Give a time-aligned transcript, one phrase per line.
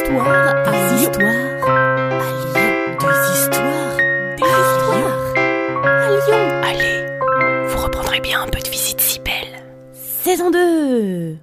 [0.00, 1.24] histoires à histoires
[1.62, 2.96] à Lyon.
[3.00, 3.96] Des histoires,
[4.36, 5.34] des histoires
[5.84, 6.44] à Lyon.
[6.64, 9.62] Allez, vous reprendrez bien un peu de visite si belle.
[9.92, 11.36] Saison 2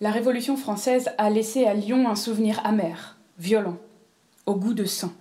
[0.00, 3.76] La Révolution française a laissé à Lyon un souvenir amer, violent,
[4.46, 5.12] au goût de sang.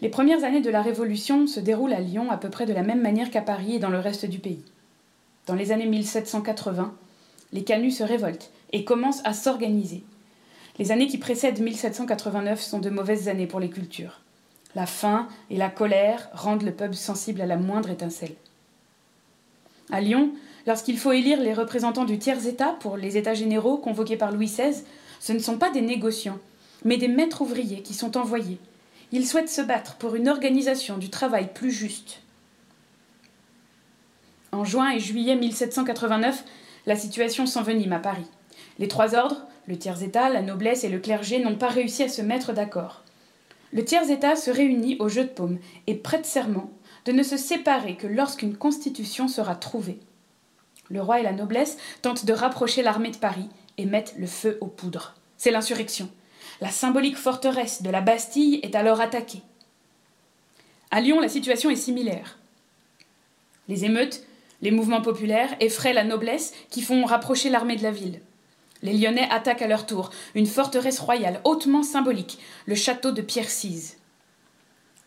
[0.00, 2.82] Les premières années de la Révolution se déroulent à Lyon à peu près de la
[2.82, 4.64] même manière qu'à Paris et dans le reste du pays.
[5.46, 6.92] Dans les années 1780,
[7.52, 10.02] les canuts se révoltent et commencent à s'organiser.
[10.80, 14.22] Les années qui précèdent 1789 sont de mauvaises années pour les cultures.
[14.74, 18.34] La faim et la colère rendent le peuple sensible à la moindre étincelle.
[19.92, 20.32] À Lyon,
[20.66, 24.82] lorsqu'il faut élire les représentants du tiers-État pour les États généraux convoqués par Louis XVI,
[25.20, 26.38] ce ne sont pas des négociants,
[26.82, 28.58] mais des maîtres ouvriers qui sont envoyés.
[29.12, 32.22] Ils souhaitent se battre pour une organisation du travail plus juste.
[34.50, 36.42] En juin et juillet 1789,
[36.86, 38.24] la situation s'envenime à Paris.
[38.78, 42.22] Les trois ordres, le tiers-État, la noblesse et le clergé, n'ont pas réussi à se
[42.22, 43.04] mettre d'accord.
[43.72, 46.72] Le tiers-État se réunit au jeu de paume et prête serment
[47.04, 50.00] de ne se séparer que lorsqu'une constitution sera trouvée.
[50.88, 54.58] Le roi et la noblesse tentent de rapprocher l'armée de Paris et mettent le feu
[54.60, 55.14] aux poudres.
[55.36, 56.10] C'est l'insurrection.
[56.60, 59.42] La symbolique forteresse de la Bastille est alors attaquée.
[60.90, 62.40] À Lyon, la situation est similaire.
[63.68, 64.26] Les émeutes,
[64.62, 68.20] les mouvements populaires effraient la noblesse qui font rapprocher l'armée de la ville.
[68.82, 73.98] Les Lyonnais attaquent à leur tour une forteresse royale hautement symbolique, le château de Pierre-Cise.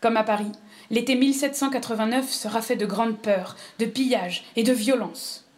[0.00, 0.52] Comme à Paris,
[0.90, 5.48] l'été 1789 sera fait de grandes peurs, de pillages et de violences.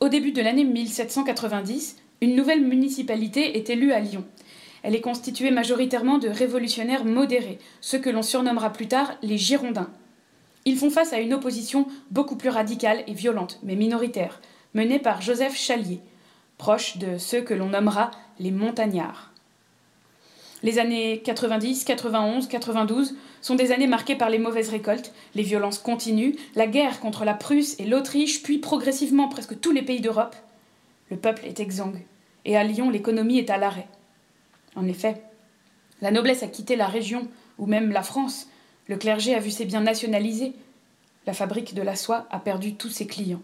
[0.00, 4.24] Au début de l'année 1790, une nouvelle municipalité est élue à Lyon.
[4.82, 9.90] Elle est constituée majoritairement de révolutionnaires modérés, ceux que l'on surnommera plus tard les Girondins.
[10.64, 14.40] Ils font face à une opposition beaucoup plus radicale et violente, mais minoritaire,
[14.74, 16.00] menée par Joseph Chalier,
[16.62, 19.32] proche de ceux que l'on nommera les montagnards.
[20.62, 25.80] Les années 90, 91, 92 sont des années marquées par les mauvaises récoltes, les violences
[25.80, 30.36] continuent, la guerre contre la Prusse et l'Autriche, puis progressivement presque tous les pays d'Europe.
[31.10, 32.06] Le peuple est exsangue,
[32.44, 33.88] et à Lyon l'économie est à l'arrêt.
[34.76, 35.20] En effet,
[36.00, 37.26] la noblesse a quitté la région,
[37.58, 38.46] ou même la France,
[38.86, 40.52] le clergé a vu ses biens nationalisés,
[41.26, 43.42] la fabrique de la soie a perdu tous ses clients.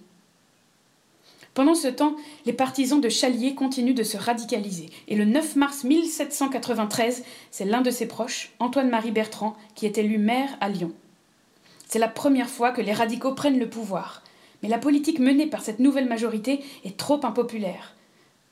[1.58, 2.14] Pendant ce temps,
[2.46, 7.80] les partisans de Chalier continuent de se radicaliser, et le 9 mars 1793, c'est l'un
[7.80, 10.92] de ses proches, Antoine-Marie Bertrand, qui est élu maire à Lyon.
[11.88, 14.22] C'est la première fois que les radicaux prennent le pouvoir,
[14.62, 17.96] mais la politique menée par cette nouvelle majorité est trop impopulaire.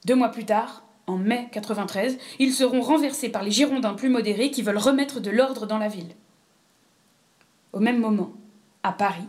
[0.04, 4.50] Deux mois plus tard, en mai 93, ils seront renversés par les Girondins plus modérés
[4.50, 6.16] qui veulent remettre de l'ordre dans la ville.
[7.72, 8.32] Au même moment,
[8.82, 9.28] à Paris,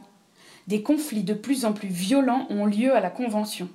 [0.68, 3.70] des conflits de plus en plus violents ont lieu à la Convention.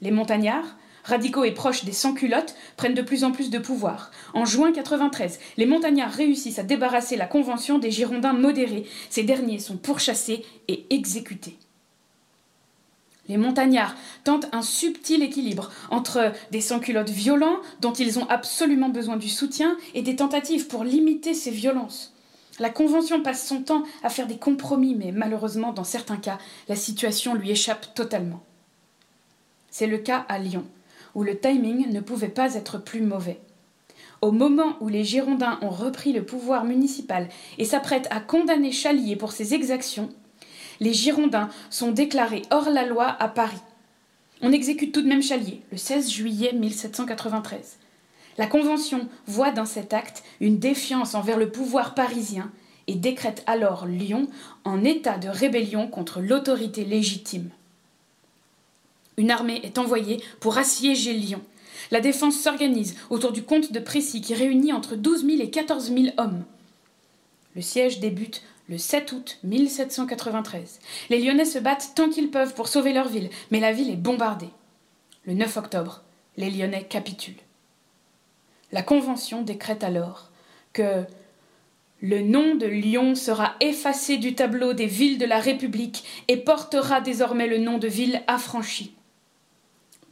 [0.00, 4.10] Les montagnards, radicaux et proches des sans-culottes, prennent de plus en plus de pouvoir.
[4.34, 8.86] En juin 93, les montagnards réussissent à débarrasser la Convention des Girondins modérés.
[9.08, 11.56] Ces derniers sont pourchassés et exécutés.
[13.28, 13.94] Les montagnards
[14.24, 19.76] tentent un subtil équilibre entre des sans-culottes violents dont ils ont absolument besoin du soutien
[19.94, 22.12] et des tentatives pour limiter ces violences.
[22.60, 26.36] La Convention passe son temps à faire des compromis, mais malheureusement, dans certains cas,
[26.68, 28.42] la situation lui échappe totalement.
[29.70, 30.66] C'est le cas à Lyon,
[31.14, 33.40] où le timing ne pouvait pas être plus mauvais.
[34.20, 39.16] Au moment où les Girondins ont repris le pouvoir municipal et s'apprêtent à condamner Chalier
[39.16, 40.10] pour ses exactions,
[40.80, 43.62] les Girondins sont déclarés hors la loi à Paris.
[44.42, 47.79] On exécute tout de même Chalier, le 16 juillet 1793.
[48.40, 52.50] La Convention voit dans cet acte une défiance envers le pouvoir parisien
[52.86, 54.28] et décrète alors Lyon
[54.64, 57.50] en état de rébellion contre l'autorité légitime.
[59.18, 61.42] Une armée est envoyée pour assiéger Lyon.
[61.90, 65.92] La défense s'organise autour du comte de Précy qui réunit entre 12 000 et 14
[65.92, 66.42] 000 hommes.
[67.54, 70.80] Le siège débute le 7 août 1793.
[71.10, 73.96] Les Lyonnais se battent tant qu'ils peuvent pour sauver leur ville, mais la ville est
[73.96, 74.48] bombardée.
[75.26, 76.04] Le 9 octobre,
[76.38, 77.36] les Lyonnais capitulent.
[78.72, 80.30] La Convention décrète alors
[80.72, 81.04] que
[82.00, 87.00] le nom de Lyon sera effacé du tableau des villes de la République et portera
[87.00, 88.94] désormais le nom de ville affranchie.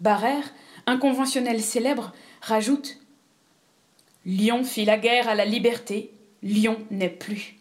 [0.01, 0.53] Barrère,
[0.87, 2.99] un conventionnel célèbre, rajoute
[4.27, 6.13] Lyon fit la guerre à la liberté,
[6.43, 7.57] Lyon n'est plus.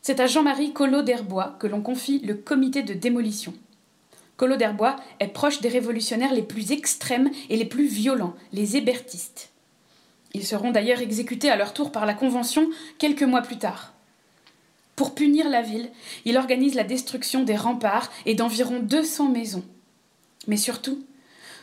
[0.00, 3.54] C'est à Jean-Marie Collot d'Herbois que l'on confie le comité de démolition.
[4.42, 9.50] Collot d'Herbois est proche des révolutionnaires les plus extrêmes et les plus violents, les hébertistes.
[10.34, 12.68] Ils seront d'ailleurs exécutés à leur tour par la Convention
[12.98, 13.92] quelques mois plus tard.
[14.96, 15.90] Pour punir la ville,
[16.24, 19.62] il organise la destruction des remparts et d'environ 200 maisons.
[20.48, 20.98] Mais surtout,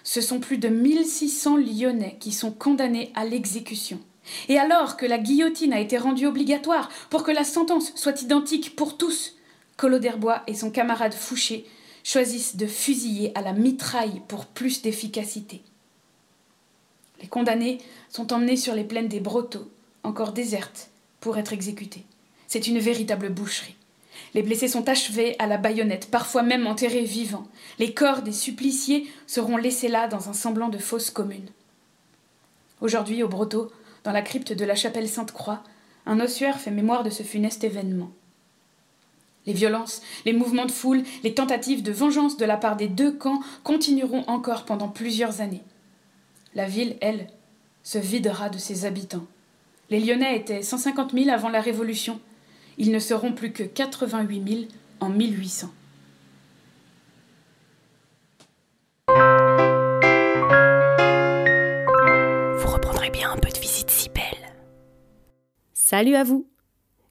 [0.06, 4.00] ce sont plus de 1600 Lyonnais qui sont condamnés à l'exécution.
[4.48, 8.78] Et alors que la guillotine a été rendue obligatoire pour que la sentence soit identique
[8.78, 9.36] pour tous,
[9.76, 11.66] Collot d'Herbois et son camarade Fouché
[12.04, 15.62] choisissent de fusiller à la mitraille pour plus d'efficacité.
[17.22, 17.80] Les condamnés
[18.10, 19.70] sont emmenés sur les plaines des Brotteaux,
[20.04, 22.06] encore désertes, pour être exécutés.
[22.48, 23.76] C'est une véritable boucherie.
[24.34, 27.48] Les blessés sont achevés à la baïonnette, parfois même enterrés vivants.
[27.78, 31.50] Les corps des suppliciés seront laissés là dans un semblant de fosse commune.
[32.82, 33.72] Aujourd'hui, au Brotteau,
[34.04, 35.64] dans la crypte de la chapelle Sainte-Croix,
[36.06, 38.12] un ossuaire fait mémoire de ce funeste événement.
[39.50, 43.12] Les violences, les mouvements de foule, les tentatives de vengeance de la part des deux
[43.12, 45.64] camps continueront encore pendant plusieurs années.
[46.54, 47.26] La ville, elle,
[47.82, 49.26] se videra de ses habitants.
[49.90, 52.20] Les Lyonnais étaient 150 000 avant la Révolution.
[52.78, 54.62] Ils ne seront plus que 88 000
[55.00, 55.72] en 1800.
[59.08, 59.16] Vous
[62.72, 64.54] reprendrez bien un peu de visite si belle.
[65.74, 66.48] Salut à vous